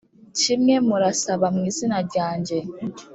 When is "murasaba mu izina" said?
0.87-1.97